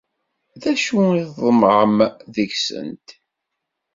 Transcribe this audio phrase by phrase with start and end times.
[0.61, 1.97] D acu i tḍemεem
[2.33, 3.07] deg-sent?